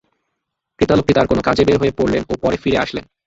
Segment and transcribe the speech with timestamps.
[0.79, 3.05] ক্রেতা লোকটি তার কোন কাজে বের হয়ে পড়লেন ও পরে ফিরে আসলেন।